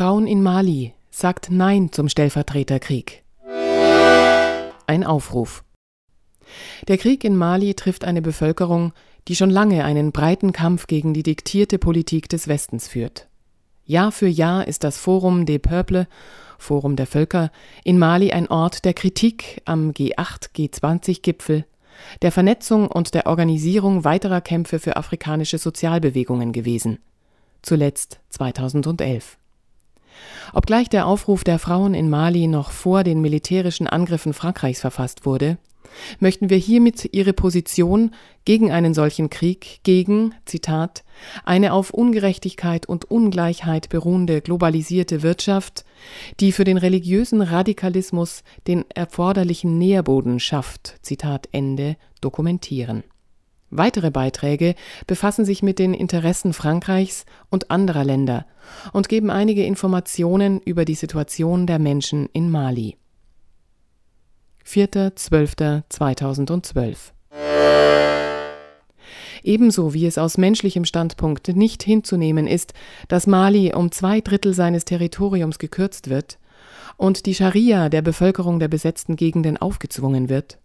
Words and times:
Frauen 0.00 0.26
in 0.26 0.42
Mali 0.42 0.94
sagt 1.10 1.50
Nein 1.50 1.92
zum 1.92 2.08
Stellvertreterkrieg. 2.08 3.22
Ein 4.86 5.04
Aufruf. 5.04 5.62
Der 6.88 6.96
Krieg 6.96 7.22
in 7.22 7.36
Mali 7.36 7.74
trifft 7.74 8.06
eine 8.06 8.22
Bevölkerung, 8.22 8.94
die 9.28 9.36
schon 9.36 9.50
lange 9.50 9.84
einen 9.84 10.10
breiten 10.10 10.52
Kampf 10.54 10.86
gegen 10.86 11.12
die 11.12 11.22
diktierte 11.22 11.76
Politik 11.78 12.30
des 12.30 12.48
Westens 12.48 12.88
führt. 12.88 13.28
Jahr 13.84 14.10
für 14.10 14.26
Jahr 14.26 14.66
ist 14.66 14.84
das 14.84 14.96
Forum 14.96 15.44
des 15.44 15.58
Peuples, 15.58 16.06
Forum 16.56 16.96
der 16.96 17.06
Völker, 17.06 17.50
in 17.84 17.98
Mali 17.98 18.32
ein 18.32 18.48
Ort 18.48 18.86
der 18.86 18.94
Kritik 18.94 19.60
am 19.66 19.90
G8, 19.90 20.54
G20-Gipfel, 20.56 21.66
der 22.22 22.32
Vernetzung 22.32 22.88
und 22.88 23.12
der 23.12 23.26
Organisierung 23.26 24.04
weiterer 24.04 24.40
Kämpfe 24.40 24.78
für 24.78 24.96
afrikanische 24.96 25.58
Sozialbewegungen 25.58 26.52
gewesen. 26.52 27.00
Zuletzt 27.60 28.20
2011. 28.30 29.36
Obgleich 30.52 30.88
der 30.88 31.06
Aufruf 31.06 31.44
der 31.44 31.58
Frauen 31.58 31.94
in 31.94 32.10
Mali 32.10 32.46
noch 32.46 32.70
vor 32.70 33.04
den 33.04 33.20
militärischen 33.20 33.86
Angriffen 33.86 34.32
Frankreichs 34.32 34.80
verfasst 34.80 35.26
wurde, 35.26 35.58
möchten 36.18 36.50
wir 36.50 36.56
hiermit 36.56 37.08
ihre 37.12 37.32
Position 37.32 38.12
gegen 38.44 38.70
einen 38.70 38.94
solchen 38.94 39.30
Krieg, 39.30 39.80
gegen, 39.82 40.34
Zitat, 40.44 41.04
eine 41.44 41.72
auf 41.72 41.90
Ungerechtigkeit 41.90 42.86
und 42.86 43.10
Ungleichheit 43.10 43.88
beruhende 43.88 44.40
globalisierte 44.40 45.22
Wirtschaft, 45.22 45.84
die 46.40 46.52
für 46.52 46.64
den 46.64 46.76
religiösen 46.76 47.42
Radikalismus 47.42 48.42
den 48.66 48.84
erforderlichen 48.94 49.78
Nährboden 49.78 50.40
schafft, 50.40 50.96
Zitat 51.02 51.48
Ende, 51.52 51.96
dokumentieren. 52.20 53.04
Weitere 53.70 54.10
Beiträge 54.10 54.74
befassen 55.06 55.44
sich 55.44 55.62
mit 55.62 55.78
den 55.78 55.94
Interessen 55.94 56.52
Frankreichs 56.52 57.24
und 57.50 57.70
anderer 57.70 58.02
Länder 58.04 58.46
und 58.92 59.08
geben 59.08 59.30
einige 59.30 59.64
Informationen 59.64 60.60
über 60.60 60.84
die 60.84 60.96
Situation 60.96 61.68
der 61.68 61.78
Menschen 61.78 62.28
in 62.32 62.50
Mali. 62.50 62.96
4.12.2012 64.66 67.12
Ebenso 69.42 69.94
wie 69.94 70.04
es 70.06 70.18
aus 70.18 70.36
menschlichem 70.36 70.84
Standpunkt 70.84 71.48
nicht 71.56 71.82
hinzunehmen 71.82 72.46
ist, 72.46 72.74
dass 73.08 73.26
Mali 73.26 73.72
um 73.72 73.90
zwei 73.90 74.20
Drittel 74.20 74.52
seines 74.52 74.84
Territoriums 74.84 75.58
gekürzt 75.58 76.10
wird 76.10 76.38
und 76.96 77.26
die 77.26 77.34
Scharia 77.34 77.88
der 77.88 78.02
Bevölkerung 78.02 78.58
der 78.58 78.68
besetzten 78.68 79.16
Gegenden 79.16 79.56
aufgezwungen 79.56 80.28
wird, 80.28 80.58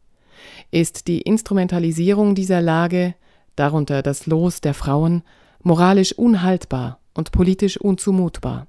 ist 0.71 1.07
die 1.07 1.21
Instrumentalisierung 1.21 2.35
dieser 2.35 2.61
Lage, 2.61 3.15
darunter 3.55 4.01
das 4.01 4.25
Los 4.25 4.61
der 4.61 4.73
Frauen, 4.73 5.23
moralisch 5.61 6.13
unhaltbar 6.13 6.99
und 7.13 7.31
politisch 7.31 7.77
unzumutbar. 7.77 8.67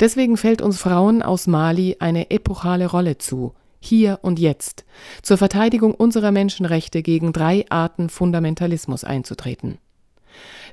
Deswegen 0.00 0.36
fällt 0.36 0.60
uns 0.60 0.78
Frauen 0.80 1.22
aus 1.22 1.46
Mali 1.46 1.96
eine 2.00 2.30
epochale 2.30 2.86
Rolle 2.86 3.18
zu, 3.18 3.54
hier 3.80 4.18
und 4.22 4.38
jetzt, 4.38 4.84
zur 5.22 5.38
Verteidigung 5.38 5.94
unserer 5.94 6.32
Menschenrechte 6.32 7.02
gegen 7.02 7.32
drei 7.32 7.64
Arten 7.68 8.08
Fundamentalismus 8.08 9.04
einzutreten. 9.04 9.78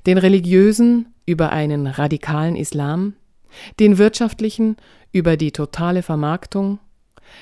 Den 0.05 0.17
religiösen 0.17 1.13
über 1.25 1.51
einen 1.51 1.87
radikalen 1.87 2.55
Islam, 2.55 3.13
den 3.79 3.97
wirtschaftlichen 3.97 4.77
über 5.11 5.37
die 5.37 5.51
totale 5.51 6.03
Vermarktung, 6.03 6.79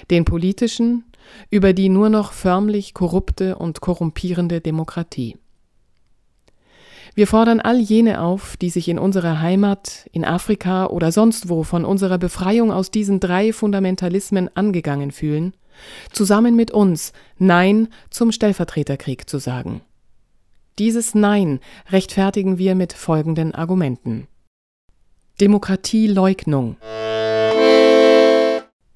den 0.10 0.26
politischen 0.26 1.04
über 1.50 1.74
die 1.74 1.90
nur 1.90 2.10
noch 2.10 2.32
förmlich 2.32 2.94
korrupte 2.94 3.58
und 3.58 3.82
korrumpierende 3.82 4.62
Demokratie. 4.62 5.38
Wir 7.18 7.26
fordern 7.26 7.60
all 7.60 7.80
jene 7.80 8.22
auf, 8.22 8.58
die 8.58 8.70
sich 8.70 8.88
in 8.88 9.00
unserer 9.00 9.42
Heimat, 9.42 10.08
in 10.12 10.24
Afrika 10.24 10.86
oder 10.86 11.12
sonst 11.12 11.50
wo 11.50 11.64
von 11.64 11.84
unserer 11.84 12.20
Befreiung 12.20 12.72
aus 12.72 12.92
diesen 12.92 13.20
drei 13.20 13.54
Fundamentalismen 13.54 14.56
angegangen 14.56 15.12
fühlen, 15.12 15.54
zusammen 16.12 16.56
mit 16.56 16.70
uns 16.70 17.14
Nein 17.40 17.88
zum 18.12 18.32
Stellvertreterkrieg 18.32 19.28
zu 19.28 19.40
sagen. 19.40 19.82
Dieses 20.78 21.16
Nein 21.16 21.60
rechtfertigen 21.90 22.60
wir 22.60 22.76
mit 22.76 22.94
folgenden 22.94 23.56
Argumenten. 23.56 24.28
Demokratieleugnung. 25.42 26.78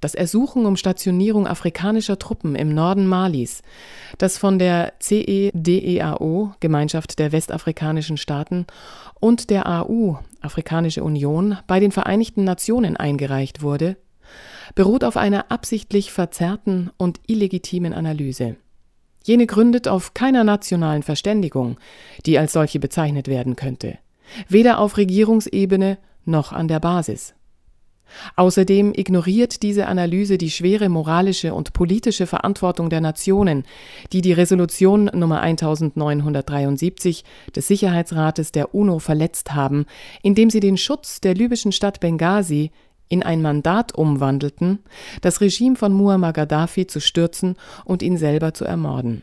Das 0.02 0.16
Ersuchen 0.16 0.66
um 0.66 0.78
Stationierung 0.78 1.46
afrikanischer 1.46 2.18
Truppen 2.18 2.56
im 2.56 2.74
Norden 2.74 3.06
Malis, 3.06 3.62
das 4.18 4.40
von 4.40 4.58
der 4.58 4.94
CEDEAO, 5.00 6.56
Gemeinschaft 6.60 7.20
der 7.20 7.32
westafrikanischen 7.32 8.18
Staaten, 8.18 8.66
und 9.20 9.52
der 9.52 9.68
AU, 9.68 10.18
Afrikanische 10.42 11.04
Union, 11.04 11.58
bei 11.68 11.80
den 11.80 11.92
Vereinigten 11.92 12.44
Nationen 12.44 12.98
eingereicht 12.98 13.62
wurde, 13.62 13.96
beruht 14.74 15.04
auf 15.04 15.18
einer 15.18 15.52
absichtlich 15.52 16.12
verzerrten 16.12 16.90
und 16.98 17.20
illegitimen 17.28 17.94
Analyse. 17.94 18.56
Jene 19.24 19.46
gründet 19.46 19.88
auf 19.88 20.16
keiner 20.16 20.44
nationalen 20.44 21.04
Verständigung, 21.04 21.78
die 22.26 22.40
als 22.40 22.54
solche 22.54 22.80
bezeichnet 22.80 23.28
werden 23.28 23.56
könnte, 23.56 24.00
weder 24.50 24.80
auf 24.80 24.98
Regierungsebene 24.98 26.00
noch 26.26 26.54
an 26.54 26.68
der 26.68 26.80
Basis. 26.80 27.36
Außerdem 28.36 28.94
ignoriert 28.96 29.64
diese 29.64 29.88
Analyse 29.88 30.38
die 30.38 30.52
schwere 30.52 30.90
moralische 30.90 31.54
und 31.54 31.74
politische 31.74 32.28
Verantwortung 32.28 32.90
der 32.90 33.02
Nationen, 33.02 33.64
die 34.14 34.22
die 34.22 34.34
Resolution 34.34 35.06
Nummer 35.14 35.42
1973 35.42 37.24
des 37.56 37.68
Sicherheitsrates 37.68 38.52
der 38.52 38.74
UNO 38.76 39.00
verletzt 39.00 39.54
haben, 39.54 39.86
indem 40.22 40.50
sie 40.50 40.60
den 40.60 40.78
Schutz 40.78 41.22
der 41.22 41.34
libyschen 41.34 41.72
Stadt 41.72 42.00
Benghazi 42.00 42.72
in 43.10 43.24
ein 43.24 43.42
Mandat 43.42 43.94
umwandelten, 43.94 44.80
das 45.22 45.42
Regime 45.42 45.76
von 45.76 45.94
Muammar 45.94 46.34
Gaddafi 46.34 46.88
zu 46.88 47.02
stürzen 47.02 47.56
und 47.84 48.02
ihn 48.02 48.18
selber 48.18 48.54
zu 48.54 48.64
ermorden. 48.64 49.22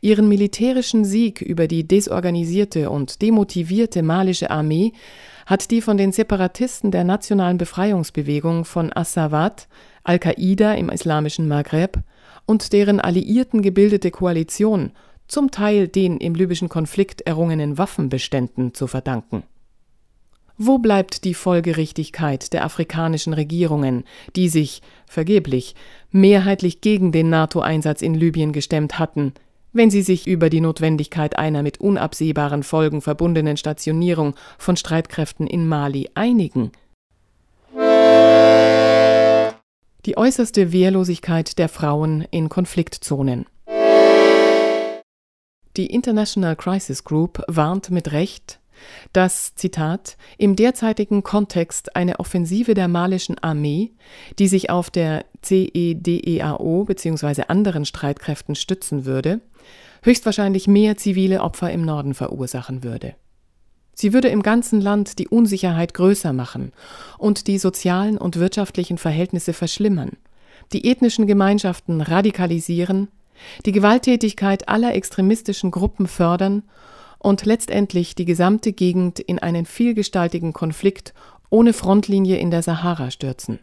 Ihren 0.00 0.28
militärischen 0.28 1.04
Sieg 1.04 1.42
über 1.42 1.66
die 1.66 1.86
desorganisierte 1.86 2.90
und 2.90 3.20
demotivierte 3.22 4.02
malische 4.02 4.50
Armee 4.50 4.92
hat 5.46 5.70
die 5.70 5.80
von 5.80 5.96
den 5.96 6.12
Separatisten 6.12 6.90
der 6.90 7.04
Nationalen 7.04 7.56
Befreiungsbewegung 7.56 8.64
von 8.64 8.92
Assawat, 8.92 9.68
Al-Qaida 10.02 10.74
im 10.74 10.90
islamischen 10.90 11.48
Maghreb 11.48 12.00
und 12.46 12.72
deren 12.72 13.00
Alliierten 13.00 13.62
gebildete 13.62 14.10
Koalition 14.10 14.92
zum 15.28 15.50
Teil 15.50 15.88
den 15.88 16.18
im 16.18 16.34
libyschen 16.34 16.68
Konflikt 16.68 17.22
errungenen 17.22 17.78
Waffenbeständen 17.78 18.74
zu 18.74 18.86
verdanken. 18.86 19.44
Wo 20.58 20.78
bleibt 20.78 21.24
die 21.24 21.34
Folgerichtigkeit 21.34 22.52
der 22.52 22.64
afrikanischen 22.64 23.34
Regierungen, 23.34 24.04
die 24.36 24.48
sich, 24.48 24.80
vergeblich, 25.06 25.74
mehrheitlich 26.10 26.80
gegen 26.80 27.12
den 27.12 27.28
NATO-Einsatz 27.28 28.00
in 28.00 28.14
Libyen 28.14 28.52
gestemmt 28.52 28.98
hatten, 28.98 29.34
wenn 29.76 29.90
sie 29.90 30.02
sich 30.02 30.26
über 30.26 30.50
die 30.50 30.60
Notwendigkeit 30.60 31.38
einer 31.38 31.62
mit 31.62 31.78
unabsehbaren 31.80 32.62
Folgen 32.62 33.02
verbundenen 33.02 33.56
Stationierung 33.56 34.34
von 34.58 34.76
Streitkräften 34.76 35.46
in 35.46 35.68
Mali 35.68 36.08
einigen. 36.14 36.72
Die 40.06 40.16
äußerste 40.16 40.72
Wehrlosigkeit 40.72 41.58
der 41.58 41.68
Frauen 41.68 42.26
in 42.30 42.48
Konfliktzonen. 42.48 43.46
Die 45.76 45.86
International 45.86 46.56
Crisis 46.56 47.04
Group 47.04 47.42
warnt 47.48 47.90
mit 47.90 48.12
Recht, 48.12 48.60
dass, 49.12 49.54
Zitat, 49.54 50.16
im 50.38 50.56
derzeitigen 50.56 51.22
Kontext 51.22 51.96
eine 51.96 52.20
Offensive 52.20 52.74
der 52.74 52.88
malischen 52.88 53.38
Armee, 53.38 53.92
die 54.38 54.48
sich 54.48 54.70
auf 54.70 54.90
der 54.90 55.24
CEDEAO 55.42 56.84
bzw. 56.84 57.44
anderen 57.48 57.84
Streitkräften 57.84 58.54
stützen 58.54 59.04
würde, 59.04 59.40
höchstwahrscheinlich 60.02 60.68
mehr 60.68 60.96
zivile 60.96 61.42
Opfer 61.42 61.70
im 61.70 61.84
Norden 61.84 62.14
verursachen 62.14 62.82
würde. 62.82 63.14
Sie 63.94 64.12
würde 64.12 64.28
im 64.28 64.42
ganzen 64.42 64.80
Land 64.82 65.18
die 65.18 65.26
Unsicherheit 65.26 65.94
größer 65.94 66.34
machen 66.34 66.72
und 67.16 67.46
die 67.46 67.58
sozialen 67.58 68.18
und 68.18 68.36
wirtschaftlichen 68.36 68.98
Verhältnisse 68.98 69.54
verschlimmern, 69.54 70.12
die 70.74 70.90
ethnischen 70.90 71.26
Gemeinschaften 71.26 72.02
radikalisieren, 72.02 73.08
die 73.64 73.72
Gewalttätigkeit 73.72 74.68
aller 74.68 74.94
extremistischen 74.94 75.70
Gruppen 75.70 76.06
fördern 76.06 76.62
und 77.18 77.46
letztendlich 77.46 78.14
die 78.14 78.26
gesamte 78.26 78.74
Gegend 78.74 79.18
in 79.18 79.38
einen 79.38 79.64
vielgestaltigen 79.64 80.52
Konflikt 80.52 81.14
ohne 81.48 81.72
Frontlinie 81.72 82.36
in 82.36 82.50
der 82.50 82.62
Sahara 82.62 83.10
stürzen. 83.10 83.60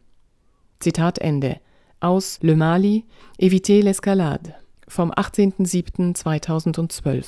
Zitat 0.80 1.20
Ende 1.20 1.60
aus 2.00 2.40
Le 2.42 2.56
Mali, 2.56 3.06
Eviter 3.38 3.82
l'escalade 3.82 4.56
vom 4.94 5.12
18.07.2012. 5.12 7.26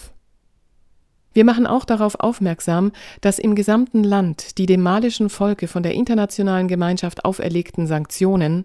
Wir 1.33 1.43
machen 1.43 1.67
auch 1.67 1.83
darauf 1.83 2.17
aufmerksam, 2.21 2.93
dass 3.19 3.39
im 3.39 3.55
gesamten 3.55 4.05
Land 4.05 4.57
die 4.57 4.65
dem 4.65 4.81
malischen 4.81 5.29
Volke 5.29 5.67
von 5.67 5.83
der 5.83 5.93
internationalen 5.93 6.69
Gemeinschaft 6.69 7.25
auferlegten 7.25 7.87
Sanktionen, 7.87 8.63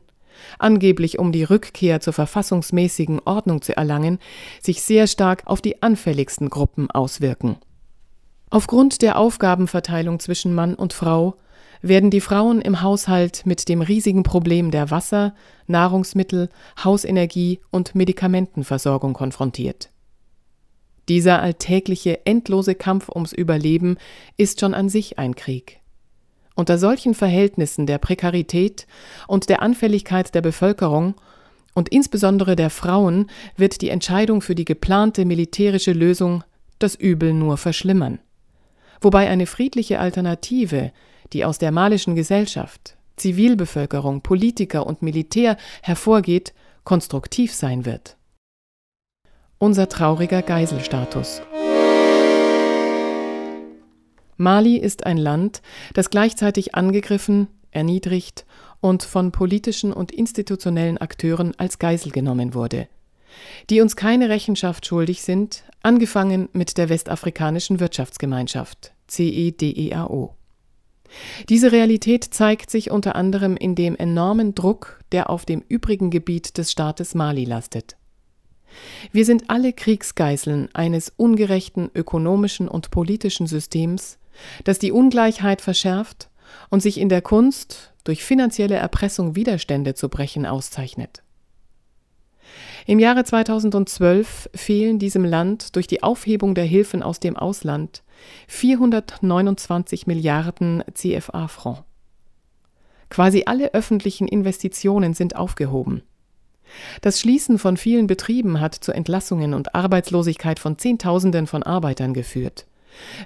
angeblich 0.60 1.18
um 1.18 1.32
die 1.32 1.42
Rückkehr 1.42 2.00
zur 2.00 2.12
verfassungsmäßigen 2.12 3.18
Ordnung 3.24 3.60
zu 3.60 3.76
erlangen, 3.76 4.20
sich 4.62 4.82
sehr 4.82 5.08
stark 5.08 5.42
auf 5.46 5.60
die 5.60 5.82
anfälligsten 5.82 6.48
Gruppen 6.48 6.92
auswirken. 6.92 7.56
Aufgrund 8.50 9.02
der 9.02 9.18
Aufgabenverteilung 9.18 10.20
zwischen 10.20 10.54
Mann 10.54 10.76
und 10.76 10.92
Frau 10.92 11.34
werden 11.82 12.10
die 12.10 12.20
Frauen 12.20 12.60
im 12.60 12.82
Haushalt 12.82 13.46
mit 13.46 13.68
dem 13.68 13.82
riesigen 13.82 14.22
Problem 14.22 14.70
der 14.70 14.90
Wasser-, 14.90 15.34
Nahrungsmittel-, 15.66 16.48
Hausenergie- 16.82 17.60
und 17.70 17.94
Medikamentenversorgung 17.94 19.12
konfrontiert. 19.14 19.90
Dieser 21.08 21.42
alltägliche, 21.42 22.24
endlose 22.26 22.74
Kampf 22.74 23.08
ums 23.08 23.32
Überleben 23.32 23.96
ist 24.36 24.60
schon 24.60 24.74
an 24.74 24.88
sich 24.88 25.18
ein 25.18 25.34
Krieg. 25.34 25.80
Unter 26.54 26.78
solchen 26.78 27.14
Verhältnissen 27.14 27.86
der 27.86 27.98
Prekarität 27.98 28.86
und 29.26 29.48
der 29.48 29.62
Anfälligkeit 29.62 30.34
der 30.34 30.42
Bevölkerung 30.42 31.14
und 31.74 31.88
insbesondere 31.88 32.56
der 32.56 32.70
Frauen 32.70 33.30
wird 33.56 33.80
die 33.80 33.88
Entscheidung 33.88 34.42
für 34.42 34.54
die 34.54 34.64
geplante 34.64 35.24
militärische 35.24 35.92
Lösung 35.92 36.44
das 36.78 36.94
Übel 36.94 37.32
nur 37.32 37.56
verschlimmern. 37.56 38.18
Wobei 39.00 39.28
eine 39.28 39.46
friedliche 39.46 39.98
Alternative 39.98 40.92
die 41.32 41.44
aus 41.44 41.58
der 41.58 41.72
malischen 41.72 42.14
Gesellschaft, 42.14 42.96
Zivilbevölkerung, 43.16 44.22
Politiker 44.22 44.86
und 44.86 45.02
Militär 45.02 45.56
hervorgeht, 45.82 46.54
konstruktiv 46.84 47.54
sein 47.54 47.84
wird. 47.84 48.16
Unser 49.58 49.88
trauriger 49.88 50.42
Geiselstatus. 50.42 51.42
Mali 54.36 54.78
ist 54.78 55.04
ein 55.04 55.18
Land, 55.18 55.60
das 55.92 56.08
gleichzeitig 56.08 56.74
angegriffen, 56.74 57.48
erniedrigt 57.72 58.46
und 58.80 59.02
von 59.02 59.32
politischen 59.32 59.92
und 59.92 60.12
institutionellen 60.12 60.96
Akteuren 60.96 61.52
als 61.58 61.78
Geisel 61.78 62.10
genommen 62.10 62.54
wurde, 62.54 62.88
die 63.68 63.82
uns 63.82 63.96
keine 63.96 64.30
Rechenschaft 64.30 64.86
schuldig 64.86 65.22
sind, 65.22 65.64
angefangen 65.82 66.48
mit 66.54 66.78
der 66.78 66.88
Westafrikanischen 66.88 67.80
Wirtschaftsgemeinschaft 67.80 68.92
CEDEAO. 69.08 70.34
Diese 71.48 71.72
Realität 71.72 72.24
zeigt 72.24 72.70
sich 72.70 72.90
unter 72.90 73.16
anderem 73.16 73.56
in 73.56 73.74
dem 73.74 73.96
enormen 73.96 74.54
Druck, 74.54 75.00
der 75.12 75.30
auf 75.30 75.44
dem 75.44 75.62
übrigen 75.68 76.10
Gebiet 76.10 76.56
des 76.58 76.70
Staates 76.70 77.14
Mali 77.14 77.44
lastet. 77.44 77.96
Wir 79.12 79.24
sind 79.24 79.50
alle 79.50 79.72
Kriegsgeißeln 79.72 80.68
eines 80.74 81.12
ungerechten 81.16 81.90
ökonomischen 81.94 82.68
und 82.68 82.90
politischen 82.90 83.46
Systems, 83.46 84.18
das 84.64 84.78
die 84.78 84.92
Ungleichheit 84.92 85.60
verschärft 85.60 86.30
und 86.68 86.80
sich 86.80 86.98
in 86.98 87.08
der 87.08 87.22
Kunst, 87.22 87.92
durch 88.04 88.24
finanzielle 88.24 88.76
Erpressung 88.76 89.36
Widerstände 89.36 89.94
zu 89.94 90.08
brechen, 90.08 90.46
auszeichnet. 90.46 91.22
Im 92.86 92.98
Jahre 92.98 93.24
2012 93.24 94.50
fehlen 94.54 94.98
diesem 94.98 95.24
Land 95.24 95.76
durch 95.76 95.86
die 95.86 96.02
Aufhebung 96.02 96.54
der 96.54 96.64
Hilfen 96.64 97.02
aus 97.02 97.20
dem 97.20 97.36
Ausland 97.36 98.02
429 98.48 100.06
Milliarden 100.06 100.82
CFA-Franc. 100.92 101.84
Quasi 103.08 103.42
alle 103.46 103.74
öffentlichen 103.74 104.28
Investitionen 104.28 105.14
sind 105.14 105.36
aufgehoben. 105.36 106.02
Das 107.00 107.18
Schließen 107.18 107.58
von 107.58 107.76
vielen 107.76 108.06
Betrieben 108.06 108.60
hat 108.60 108.76
zu 108.76 108.92
Entlassungen 108.92 109.54
und 109.54 109.74
Arbeitslosigkeit 109.74 110.60
von 110.60 110.78
Zehntausenden 110.78 111.48
von 111.48 111.64
Arbeitern 111.64 112.14
geführt, 112.14 112.66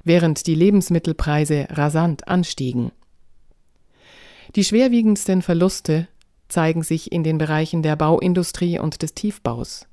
während 0.03 0.47
die 0.47 0.55
Lebensmittelpreise 0.55 1.67
rasant 1.71 2.27
anstiegen. 2.27 2.93
Die 4.57 4.65
schwerwiegendsten 4.65 5.43
Verluste 5.43 6.09
zeigen 6.49 6.83
sich 6.83 7.13
in 7.13 7.25
den 7.25 7.39
Bereichen 7.39 7.83
der 7.83 7.97
Bauindustrie 7.97 8.79
und 8.79 9.03
des 9.03 9.15
Tiefbaus. 9.15 9.87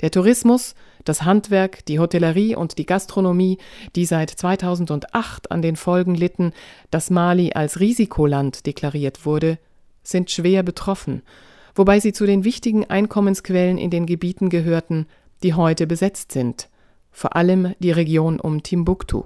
Der 0.00 0.10
Tourismus, 0.10 0.74
das 1.04 1.22
Handwerk, 1.22 1.84
die 1.86 1.98
Hotellerie 1.98 2.56
und 2.56 2.78
die 2.78 2.86
Gastronomie, 2.86 3.58
die 3.94 4.06
seit 4.06 4.30
2008 4.30 5.50
an 5.50 5.62
den 5.62 5.76
Folgen 5.76 6.14
litten, 6.14 6.52
dass 6.90 7.10
Mali 7.10 7.52
als 7.52 7.80
Risikoland 7.80 8.66
deklariert 8.66 9.24
wurde, 9.24 9.58
sind 10.02 10.30
schwer 10.30 10.62
betroffen, 10.62 11.22
wobei 11.74 12.00
sie 12.00 12.12
zu 12.12 12.26
den 12.26 12.44
wichtigen 12.44 12.84
Einkommensquellen 12.84 13.78
in 13.78 13.90
den 13.90 14.06
Gebieten 14.06 14.50
gehörten, 14.50 15.06
die 15.42 15.54
heute 15.54 15.86
besetzt 15.86 16.32
sind, 16.32 16.68
vor 17.10 17.36
allem 17.36 17.74
die 17.78 17.90
Region 17.90 18.40
um 18.40 18.62
Timbuktu. 18.62 19.24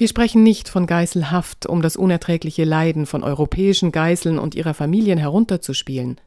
Wir 0.00 0.08
sprechen 0.08 0.42
nicht 0.42 0.70
von 0.70 0.86
Geiselhaft, 0.86 1.66
um 1.66 1.82
das 1.82 1.94
unerträgliche 1.94 2.64
Leiden 2.64 3.04
von 3.04 3.22
europäischen 3.22 3.92
Geiseln 3.92 4.38
und 4.38 4.54
ihrer 4.54 4.72
Familien 4.72 5.18
herunterzuspielen, 5.18 6.18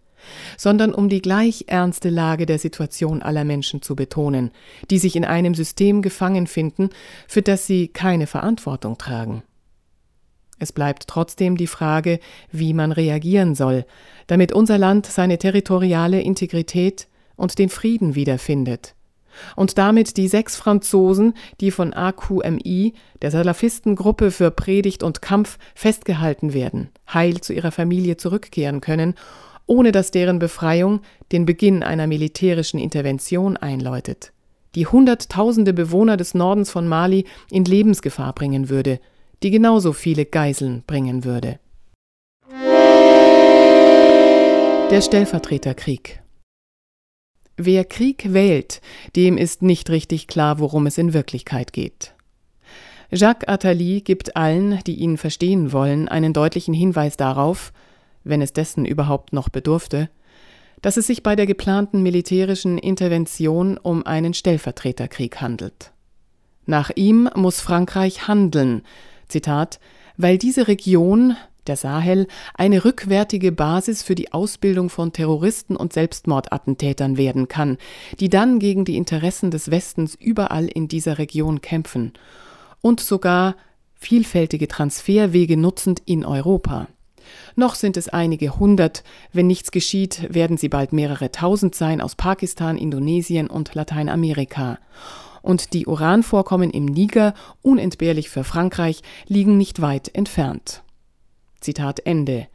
sondern 0.60 0.94
um 0.94 1.10
die 1.10 1.24
gleich 1.24 1.64
ernste 1.66 2.12
Lage 2.12 2.46
der 2.46 2.60
Situation 2.60 3.24
aller 3.24 3.44
Menschen 3.44 3.82
zu 3.82 3.96
betonen, 3.96 4.52
die 4.92 5.00
sich 5.00 5.16
in 5.16 5.26
einem 5.26 5.56
System 5.56 6.04
gefangen 6.04 6.46
finden, 6.46 6.92
für 7.28 7.42
das 7.42 7.66
sie 7.66 7.88
keine 7.88 8.28
Verantwortung 8.28 9.00
tragen. 9.00 9.42
Es 10.60 10.72
bleibt 10.72 11.08
trotzdem 11.08 11.58
die 11.58 11.66
Frage, 11.66 12.20
wie 12.52 12.76
man 12.76 12.92
reagieren 12.92 13.56
soll, 13.56 13.86
damit 14.28 14.54
unser 14.54 14.78
Land 14.78 15.08
seine 15.08 15.40
territoriale 15.40 16.22
Integrität 16.22 17.08
und 17.36 17.58
den 17.58 17.70
Frieden 17.70 18.14
wiederfindet 18.14 18.94
und 19.56 19.78
damit 19.78 20.18
die 20.18 20.28
sechs 20.28 20.56
Franzosen, 20.56 21.34
die 21.60 21.72
von 21.72 21.94
AQMI, 21.94 22.94
der 23.22 23.32
Salafistengruppe 23.32 24.32
für 24.32 24.52
Predigt 24.52 25.04
und 25.04 25.22
Kampf, 25.22 25.58
festgehalten 25.76 26.54
werden, 26.54 26.90
heil 27.14 27.42
zu 27.42 27.54
ihrer 27.54 27.72
Familie 27.72 28.18
zurückkehren 28.18 28.82
können, 28.82 29.16
ohne 29.66 29.92
dass 29.92 30.12
deren 30.12 30.40
Befreiung 30.40 31.02
den 31.32 31.46
Beginn 31.46 31.84
einer 31.84 32.08
militärischen 32.08 32.80
Intervention 32.80 33.58
einläutet, 33.58 34.34
die 34.76 34.88
Hunderttausende 34.88 35.74
Bewohner 35.74 36.18
des 36.18 36.34
Nordens 36.34 36.70
von 36.70 36.88
Mali 36.88 37.26
in 37.50 37.66
Lebensgefahr 37.66 38.34
bringen 38.34 38.70
würde, 38.70 39.00
die 39.44 39.52
genauso 39.52 39.94
viele 39.94 40.26
Geiseln 40.26 40.84
bringen 40.88 41.24
würde. 41.24 41.60
Der 44.90 45.02
Stellvertreterkrieg 45.02 46.23
Wer 47.58 47.86
Krieg 47.86 48.34
wählt, 48.34 48.82
dem 49.16 49.38
ist 49.38 49.62
nicht 49.62 49.90
richtig 49.90 50.28
klar, 50.28 50.60
worum 50.60 50.88
es 50.88 50.98
in 50.98 51.14
Wirklichkeit 51.14 51.72
geht. 51.72 52.14
Jacques 53.12 53.48
Attali 53.48 54.02
gibt 54.02 54.36
allen, 54.36 54.80
die 54.88 54.96
ihn 54.96 55.18
verstehen 55.18 55.72
wollen, 55.72 56.08
einen 56.08 56.34
deutlichen 56.34 56.74
Hinweis 56.74 57.16
darauf, 57.16 57.72
wenn 58.24 58.42
es 58.42 58.54
dessen 58.54 58.86
überhaupt 58.86 59.34
noch 59.34 59.50
bedurfte, 59.50 60.10
dass 60.82 60.98
es 60.98 61.08
sich 61.08 61.22
bei 61.22 61.36
der 61.36 61.46
geplanten 61.46 62.02
militärischen 62.02 62.80
Intervention 62.80 63.78
um 63.78 64.06
einen 64.06 64.34
Stellvertreterkrieg 64.34 65.40
handelt. 65.40 65.92
Nach 66.66 66.90
ihm 66.96 67.30
muss 67.36 67.62
Frankreich 67.62 68.28
handeln, 68.28 68.82
Zitat, 69.28 69.80
weil 70.18 70.38
diese 70.38 70.68
Region, 70.68 71.36
der 71.68 71.78
Sahel 71.78 72.28
eine 72.54 72.86
rückwärtige 72.86 73.52
Basis 73.52 74.04
für 74.04 74.16
die 74.16 74.34
Ausbildung 74.34 74.90
von 74.90 75.14
Terroristen 75.14 75.76
und 75.76 75.94
Selbstmordattentätern 75.94 77.18
werden 77.18 77.48
kann, 77.48 77.78
die 78.20 78.30
dann 78.30 78.60
gegen 78.60 78.86
die 78.86 78.98
Interessen 78.98 79.52
des 79.52 79.72
Westens 79.72 80.16
überall 80.16 80.68
in 80.68 80.88
dieser 80.88 81.18
Region 81.18 81.62
kämpfen 81.62 82.14
und 82.82 83.00
sogar 83.00 83.56
vielfältige 83.96 84.68
Transferwege 84.68 85.58
nutzend 85.58 86.02
in 86.06 86.26
Europa. 86.26 86.88
Noch 87.56 87.76
sind 87.76 87.98
es 87.98 88.10
einige 88.10 88.60
hundert, 88.60 89.04
wenn 89.32 89.48
nichts 89.48 89.72
geschieht, 89.72 90.34
werden 90.34 90.58
sie 90.58 90.70
bald 90.70 90.94
mehrere 90.94 91.32
tausend 91.32 91.76
sein 91.76 92.02
aus 92.02 92.16
Pakistan, 92.16 92.78
Indonesien 92.78 93.48
und 93.48 93.74
Lateinamerika. 93.76 94.80
Und 95.42 95.74
die 95.74 95.86
Uranvorkommen 95.88 96.72
im 96.72 96.86
Niger, 96.86 97.34
unentbehrlich 97.62 98.30
für 98.30 98.44
Frankreich, 98.44 99.02
liegen 99.28 99.58
nicht 99.58 99.82
weit 99.82 100.14
entfernt. 100.14 100.84
Zitat 101.64 102.02
Ende. 102.06 102.48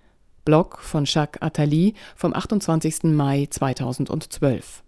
Blog 0.45 0.79
von 0.81 1.05
Jacques 1.05 1.43
Attali 1.43 1.95
vom 2.15 2.35
28. 2.35 3.05
Mai 3.05 3.49
2012. 3.51 4.83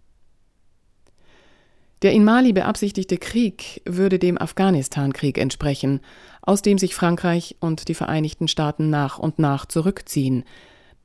Der 2.02 2.12
in 2.12 2.24
Mali 2.24 2.52
beabsichtigte 2.52 3.18
Krieg 3.18 3.82
würde 3.84 4.18
dem 4.18 4.40
Afghanistan-Krieg 4.40 5.36
entsprechen, 5.36 6.00
aus 6.40 6.62
dem 6.62 6.78
sich 6.78 6.94
Frankreich 6.94 7.56
und 7.60 7.88
die 7.88 7.94
Vereinigten 7.94 8.48
Staaten 8.48 8.88
nach 8.88 9.18
und 9.18 9.38
nach 9.38 9.66
zurückziehen, 9.66 10.44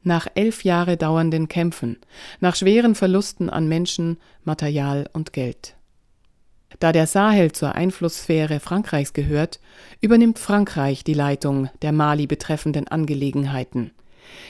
nach 0.03 0.27
elf 0.35 0.63
Jahre 0.63 0.95
dauernden 0.95 1.49
Kämpfen, 1.49 1.97
nach 2.39 2.55
schweren 2.55 2.95
Verlusten 2.95 3.49
an 3.49 3.67
Menschen, 3.67 4.17
Material 4.43 5.09
und 5.11 5.33
Geld. 5.33 5.74
Da 6.79 6.91
der 6.91 7.07
Sahel 7.07 7.51
zur 7.51 7.75
Einflusssphäre 7.75 8.59
Frankreichs 8.59 9.13
gehört, 9.13 9.59
übernimmt 10.01 10.39
Frankreich 10.39 11.03
die 11.03 11.13
Leitung 11.13 11.69
der 11.81 11.91
Mali 11.91 12.27
betreffenden 12.27 12.87
Angelegenheiten. 12.87 13.91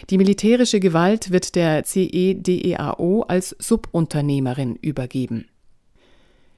Die 0.09 0.17
militärische 0.17 0.79
Gewalt 0.79 1.31
wird 1.31 1.55
der 1.55 1.83
CEDEAO 1.83 3.23
als 3.27 3.55
Subunternehmerin 3.59 4.75
übergeben. 4.75 5.47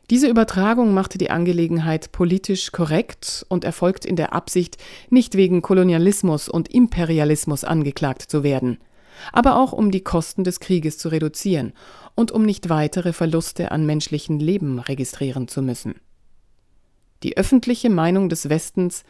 Diese 0.10 0.30
Übertragung 0.30 0.94
machte 0.94 1.18
die 1.18 1.32
Angelegenheit 1.32 2.14
politisch 2.14 2.72
korrekt 2.72 3.46
und 3.50 3.66
erfolgt 3.66 4.06
in 4.06 4.16
der 4.16 4.32
Absicht, 4.32 4.78
nicht 5.10 5.36
wegen 5.36 5.62
Kolonialismus 5.62 6.48
und 6.48 6.74
Imperialismus 6.74 7.66
angeklagt 7.66 8.22
zu 8.22 8.42
werden, 8.42 8.78
aber 9.34 9.58
auch 9.58 9.74
um 9.74 9.92
die 9.92 10.04
Kosten 10.04 10.46
des 10.46 10.62
Krieges 10.62 10.98
zu 10.98 11.10
reduzieren 11.10 11.74
und 12.18 12.32
um 12.32 12.44
nicht 12.44 12.68
weitere 12.68 13.14
Verluste 13.14 13.72
an 13.72 13.86
menschlichen 13.86 14.40
Leben 14.40 14.80
registrieren 14.80 15.48
zu 15.48 15.62
müssen. 15.62 15.96
Die 17.24 17.38
öffentliche 17.38 17.92
Meinung 17.92 18.28
des 18.28 18.50
Westens 18.50 19.04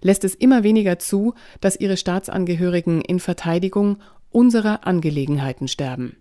lässt 0.00 0.24
es 0.24 0.34
immer 0.34 0.62
weniger 0.62 0.98
zu, 0.98 1.34
dass 1.60 1.78
ihre 1.78 1.98
Staatsangehörigen 1.98 3.02
in 3.02 3.20
Verteidigung 3.20 3.98
unserer 4.30 4.86
Angelegenheiten 4.86 5.68
sterben. 5.68 6.16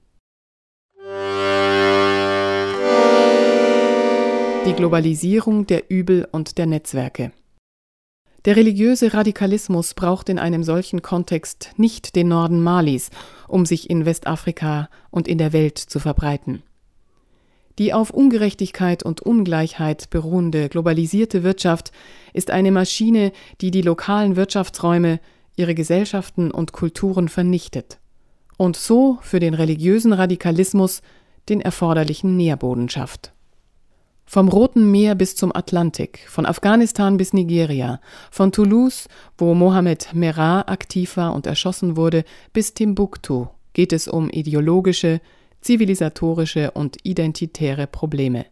Die 4.66 4.74
Globalisierung 4.74 5.66
der 5.66 5.90
Übel 5.90 6.28
und 6.32 6.58
der 6.58 6.66
Netzwerke. 6.66 7.32
Der 8.46 8.58
religiöse 8.58 9.14
Radikalismus 9.14 9.94
braucht 9.94 10.28
in 10.28 10.38
einem 10.38 10.64
solchen 10.64 11.02
Kontext 11.02 11.72
nicht 11.78 12.16
den 12.16 12.28
Norden 12.28 12.62
Malis, 12.62 13.10
um 13.48 13.66
sich 13.66 13.90
in 13.90 14.06
Westafrika 14.06 14.90
und 15.12 15.28
in 15.30 15.38
der 15.38 15.54
Welt 15.54 15.78
zu 15.78 16.00
verbreiten. 16.00 16.62
Die 17.80 17.94
auf 17.94 18.12
Ungerechtigkeit 18.12 19.02
und 19.02 19.22
Ungleichheit 19.22 20.10
beruhende 20.10 20.70
globalisierte 20.70 21.44
Wirtschaft 21.44 21.92
ist 22.34 22.52
eine 22.52 22.72
Maschine, 22.72 23.32
die 23.62 23.72
die 23.72 23.82
lokalen 23.82 24.36
Wirtschaftsräume, 24.36 25.20
ihre 25.56 25.74
Gesellschaften 25.74 26.52
und 26.52 26.74
Kulturen 26.74 27.30
vernichtet 27.30 28.00
und 28.58 28.76
so 28.76 29.18
für 29.22 29.40
den 29.40 29.54
religiösen 29.54 30.14
Radikalismus 30.14 31.02
den 31.50 31.62
erforderlichen 31.62 32.38
Nährboden 32.38 32.90
schafft. 32.90 33.33
Vom 34.26 34.48
Roten 34.48 34.90
Meer 34.90 35.16
bis 35.16 35.36
zum 35.36 35.56
Atlantik, 35.56 36.26
von 36.28 36.46
Afghanistan 36.46 37.18
bis 37.18 37.34
Nigeria, 37.34 38.00
von 38.32 38.52
Toulouse, 38.52 39.08
wo 39.38 39.54
Mohammed 39.54 40.14
Merah 40.14 40.62
aktiv 40.62 41.18
war 41.18 41.36
und 41.36 41.46
erschossen 41.46 41.98
wurde, 41.98 42.24
bis 42.52 42.74
Timbuktu 42.74 43.48
geht 43.74 43.94
es 43.94 44.08
um 44.08 44.30
ideologische, 44.30 45.22
zivilisatorische 45.62 46.72
und 46.72 46.98
identitäre 47.04 47.86
Probleme, 47.86 48.46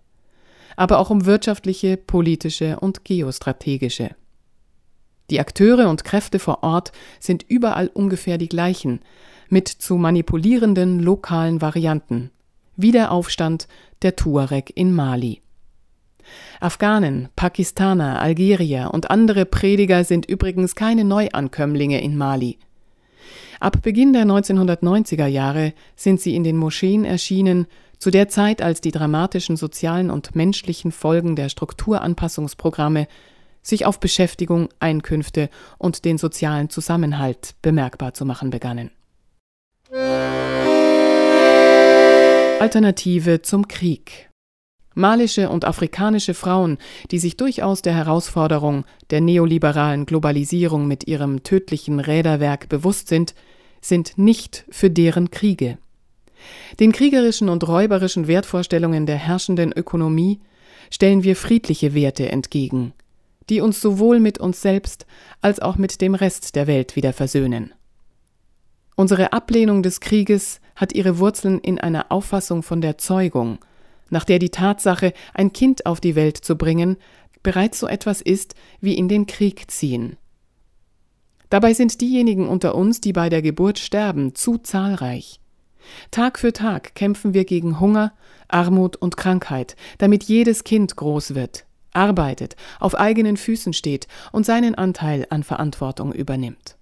aber 0.76 1.00
auch 1.00 1.10
um 1.10 1.26
wirtschaftliche, 1.26 1.98
politische 1.98 2.80
und 2.80 3.04
geostrategische. 3.06 4.16
Die 5.30 5.40
Akteure 5.40 5.90
und 5.90 6.04
Kräfte 6.04 6.40
vor 6.40 6.62
Ort 6.62 6.92
sind 7.20 7.46
überall 7.48 7.88
ungefähr 7.88 8.38
die 8.38 8.50
gleichen, 8.50 9.00
mit 9.50 9.68
zu 9.70 9.96
manipulierenden 9.96 11.00
lokalen 11.00 11.62
Varianten, 11.62 12.32
wie 12.76 12.92
der 12.92 13.12
Aufstand 13.12 13.68
der 14.02 14.16
Tuareg 14.16 14.72
in 14.76 14.94
Mali. 14.94 15.42
Afghanen, 16.60 17.30
Pakistaner, 17.36 18.22
Algerier 18.22 18.92
und 18.94 19.10
andere 19.10 19.46
Prediger 19.46 20.04
sind 20.04 20.26
übrigens 20.26 20.76
keine 20.76 21.04
Neuankömmlinge 21.04 22.02
in 22.02 22.18
Mali. 22.18 22.58
Ab 23.60 23.82
Beginn 23.84 24.14
der 24.14 24.24
1990er 24.24 25.28
Jahre 25.28 25.74
sind 25.96 26.20
sie 26.20 26.36
in 26.36 26.44
den 26.44 26.58
Moscheen 26.58 27.06
erschienen, 27.06 27.68
zu 28.00 28.10
der 28.10 28.28
Zeit, 28.28 28.64
als 28.64 28.82
die 28.82 28.92
dramatischen 28.92 29.56
sozialen 29.58 30.10
und 30.10 30.36
menschlichen 30.36 30.92
Folgen 30.92 31.36
der 31.36 31.50
Strukturanpassungsprogramme 31.50 33.08
sich 33.62 33.86
auf 33.86 34.00
Beschäftigung, 34.00 34.70
Einkünfte 34.80 35.50
und 35.78 36.04
den 36.04 36.18
sozialen 36.18 36.72
Zusammenhalt 36.72 37.54
bemerkbar 37.62 38.16
zu 38.16 38.26
machen 38.26 38.50
begannen. 38.50 38.90
Alternative 42.60 43.44
zum 43.44 43.68
Krieg 43.68 44.31
Malische 44.94 45.50
und 45.50 45.64
afrikanische 45.64 46.34
Frauen, 46.34 46.78
die 47.12 47.20
sich 47.20 47.38
durchaus 47.38 47.82
der 47.82 47.94
Herausforderung 47.94 48.84
der 49.10 49.22
neoliberalen 49.22 50.06
Globalisierung 50.06 50.88
mit 50.88 51.08
ihrem 51.08 51.44
tödlichen 51.44 52.00
Räderwerk 52.00 52.68
bewusst 52.68 53.08
sind, 53.08 53.34
sind 53.80 54.18
nicht 54.18 54.66
für 54.70 54.90
deren 54.90 55.32
Kriege. 55.32 55.78
Den 56.80 56.92
kriegerischen 56.92 57.50
und 57.50 57.68
räuberischen 57.68 58.28
Wertvorstellungen 58.28 59.06
der 59.06 59.16
herrschenden 59.16 59.72
Ökonomie 59.72 60.40
stellen 60.90 61.24
wir 61.24 61.36
friedliche 61.36 61.94
Werte 61.94 62.30
entgegen, 62.30 62.94
die 63.50 63.62
uns 63.62 63.80
sowohl 63.80 64.20
mit 64.20 64.40
uns 64.40 64.62
selbst 64.62 65.06
als 65.40 65.60
auch 65.60 65.78
mit 65.78 66.02
dem 66.02 66.16
Rest 66.16 66.56
der 66.56 66.68
Welt 66.68 66.96
wieder 66.96 67.14
versöhnen. 67.14 67.74
Unsere 68.96 69.32
Ablehnung 69.32 69.84
des 69.84 70.02
Krieges 70.02 70.60
hat 70.76 70.94
ihre 70.94 71.18
Wurzeln 71.18 71.60
in 71.60 71.80
einer 71.80 72.12
Auffassung 72.12 72.62
von 72.62 72.82
der 72.82 72.98
Zeugung– 72.98 73.60
nach 74.12 74.24
der 74.24 74.38
die 74.38 74.50
Tatsache, 74.50 75.14
ein 75.34 75.52
Kind 75.52 75.88
auf 75.88 76.00
die 76.00 76.16
Welt 76.16 76.38
zu 76.38 76.56
bringen, 76.56 76.98
bereits 77.42 77.80
so 77.80 77.88
etwas 77.88 78.22
ist 78.22 78.54
wie 78.80 78.94
in 78.94 79.08
den 79.08 79.26
Krieg 79.26 79.72
ziehen. 79.72 80.18
Dabei 81.50 81.74
sind 81.74 82.00
diejenigen 82.00 82.48
unter 82.48 82.76
uns, 82.76 83.02
die 83.02 83.12
bei 83.12 83.30
der 83.30 83.42
Geburt 83.42 83.80
sterben, 83.80 84.36
zu 84.36 84.58
zahlreich. 84.58 85.40
Tag 86.12 86.40
für 86.40 86.54
Tag 86.54 86.96
kämpfen 86.96 87.34
wir 87.34 87.46
gegen 87.46 87.80
Hunger, 87.80 88.14
Armut 88.48 88.96
und 88.96 89.18
Krankheit, 89.18 89.76
damit 89.98 90.24
jedes 90.24 90.64
Kind 90.64 90.96
groß 90.96 91.34
wird, 91.36 91.66
arbeitet, 91.94 92.56
auf 92.80 92.96
eigenen 92.96 93.36
Füßen 93.36 93.74
steht 93.74 94.08
und 94.32 94.46
seinen 94.46 94.76
Anteil 94.76 95.26
an 95.30 95.44
Verantwortung 95.44 96.14
übernimmt. 96.14 96.78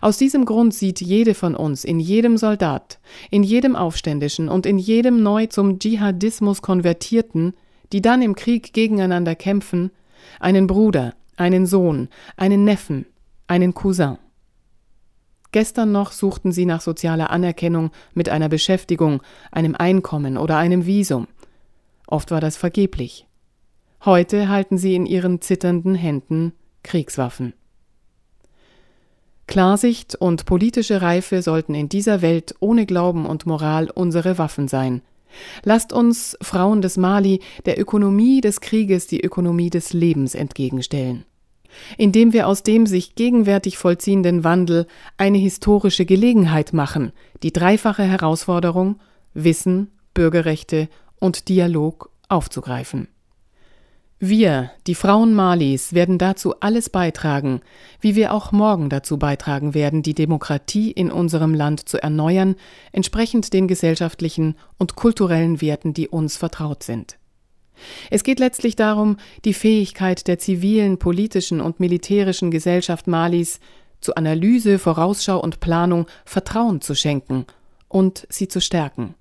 Aus 0.00 0.18
diesem 0.18 0.44
Grund 0.44 0.74
sieht 0.74 1.00
jede 1.00 1.34
von 1.34 1.54
uns 1.54 1.84
in 1.84 2.00
jedem 2.00 2.36
Soldat, 2.36 2.98
in 3.30 3.42
jedem 3.42 3.76
Aufständischen 3.76 4.48
und 4.48 4.66
in 4.66 4.78
jedem 4.78 5.22
neu 5.22 5.46
zum 5.46 5.78
Dschihadismus 5.78 6.62
konvertierten, 6.62 7.54
die 7.92 8.02
dann 8.02 8.22
im 8.22 8.34
Krieg 8.34 8.72
gegeneinander 8.72 9.34
kämpfen, 9.34 9.90
einen 10.38 10.66
Bruder, 10.66 11.14
einen 11.36 11.66
Sohn, 11.66 12.08
einen 12.36 12.64
Neffen, 12.64 13.06
einen 13.46 13.74
Cousin. 13.74 14.18
Gestern 15.52 15.90
noch 15.90 16.12
suchten 16.12 16.52
sie 16.52 16.64
nach 16.64 16.80
sozialer 16.80 17.30
Anerkennung 17.30 17.90
mit 18.14 18.28
einer 18.28 18.48
Beschäftigung, 18.48 19.22
einem 19.50 19.74
Einkommen 19.74 20.36
oder 20.36 20.56
einem 20.56 20.86
Visum. 20.86 21.26
Oft 22.06 22.30
war 22.30 22.40
das 22.40 22.56
vergeblich. 22.56 23.26
Heute 24.04 24.48
halten 24.48 24.78
sie 24.78 24.94
in 24.94 25.06
ihren 25.06 25.40
zitternden 25.40 25.94
Händen 25.94 26.52
Kriegswaffen. 26.82 27.52
Klarsicht 29.50 30.14
und 30.14 30.44
politische 30.44 31.02
Reife 31.02 31.42
sollten 31.42 31.74
in 31.74 31.88
dieser 31.88 32.22
Welt 32.22 32.54
ohne 32.60 32.86
Glauben 32.86 33.26
und 33.26 33.46
Moral 33.46 33.90
unsere 33.90 34.38
Waffen 34.38 34.68
sein. 34.68 35.02
Lasst 35.64 35.92
uns, 35.92 36.38
Frauen 36.40 36.82
des 36.82 36.96
Mali, 36.96 37.40
der 37.66 37.76
Ökonomie 37.76 38.40
des 38.40 38.60
Krieges 38.60 39.08
die 39.08 39.20
Ökonomie 39.20 39.68
des 39.68 39.92
Lebens 39.92 40.36
entgegenstellen. 40.36 41.24
Indem 41.98 42.32
wir 42.32 42.46
aus 42.46 42.62
dem 42.62 42.86
sich 42.86 43.16
gegenwärtig 43.16 43.76
vollziehenden 43.76 44.44
Wandel 44.44 44.86
eine 45.16 45.38
historische 45.38 46.06
Gelegenheit 46.06 46.72
machen, 46.72 47.10
die 47.42 47.52
dreifache 47.52 48.04
Herausforderung 48.04 49.00
Wissen, 49.34 49.90
Bürgerrechte 50.14 50.88
und 51.18 51.48
Dialog 51.48 52.10
aufzugreifen. 52.28 53.08
Wir, 54.22 54.70
die 54.86 54.94
Frauen 54.94 55.32
Malis, 55.32 55.94
werden 55.94 56.18
dazu 56.18 56.60
alles 56.60 56.90
beitragen, 56.90 57.62
wie 58.02 58.16
wir 58.16 58.34
auch 58.34 58.52
morgen 58.52 58.90
dazu 58.90 59.18
beitragen 59.18 59.72
werden, 59.72 60.02
die 60.02 60.12
Demokratie 60.12 60.90
in 60.90 61.10
unserem 61.10 61.54
Land 61.54 61.88
zu 61.88 62.02
erneuern, 62.02 62.56
entsprechend 62.92 63.54
den 63.54 63.66
gesellschaftlichen 63.66 64.56
und 64.76 64.94
kulturellen 64.94 65.62
Werten, 65.62 65.94
die 65.94 66.06
uns 66.06 66.36
vertraut 66.36 66.82
sind. 66.82 67.16
Es 68.10 68.22
geht 68.22 68.40
letztlich 68.40 68.76
darum, 68.76 69.16
die 69.46 69.54
Fähigkeit 69.54 70.28
der 70.28 70.38
zivilen, 70.38 70.98
politischen 70.98 71.62
und 71.62 71.80
militärischen 71.80 72.50
Gesellschaft 72.50 73.06
Malis 73.06 73.58
zu 74.02 74.16
Analyse, 74.16 74.78
Vorausschau 74.78 75.40
und 75.40 75.60
Planung 75.60 76.06
Vertrauen 76.26 76.82
zu 76.82 76.94
schenken 76.94 77.46
und 77.88 78.26
sie 78.28 78.48
zu 78.48 78.60
stärken. 78.60 79.14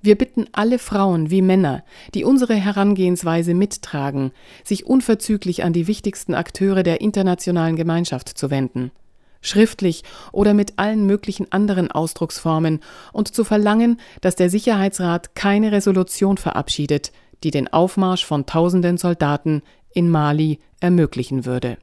Wir 0.00 0.16
bitten 0.16 0.46
alle 0.52 0.78
Frauen 0.78 1.30
wie 1.30 1.42
Männer, 1.42 1.82
die 2.14 2.24
unsere 2.24 2.54
Herangehensweise 2.54 3.52
mittragen, 3.52 4.30
sich 4.62 4.86
unverzüglich 4.86 5.64
an 5.64 5.72
die 5.72 5.88
wichtigsten 5.88 6.34
Akteure 6.34 6.84
der 6.84 7.00
internationalen 7.00 7.74
Gemeinschaft 7.74 8.28
zu 8.28 8.50
wenden, 8.50 8.92
schriftlich 9.40 10.04
oder 10.30 10.54
mit 10.54 10.78
allen 10.78 11.04
möglichen 11.04 11.50
anderen 11.50 11.90
Ausdrucksformen 11.90 12.80
und 13.12 13.34
zu 13.34 13.42
verlangen, 13.42 13.98
dass 14.20 14.36
der 14.36 14.50
Sicherheitsrat 14.50 15.34
keine 15.34 15.72
Resolution 15.72 16.36
verabschiedet, 16.36 17.10
die 17.42 17.50
den 17.50 17.72
Aufmarsch 17.72 18.24
von 18.24 18.46
tausenden 18.46 18.98
Soldaten 18.98 19.62
in 19.92 20.10
Mali 20.10 20.60
ermöglichen 20.80 21.44
würde 21.44 21.76